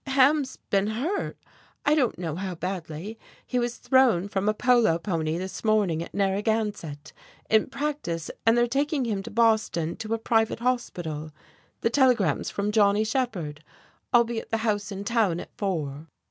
[0.07, 1.37] "Ham's been hurt
[1.85, 6.11] I don't know how badly he was thrown from a polo pony this morning at
[6.11, 7.13] Narragansett,
[7.51, 11.29] in practice, and they're taking him to Boston to a private hospital.
[11.81, 13.59] The telegram's from Johnny Shephard.
[14.11, 16.07] I'll be at the house in town at four."